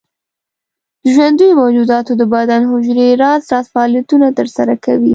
[1.03, 5.09] د ژوندیو موجوداتو د بدن حجرې راز راز فعالیتونه تر سره کوي.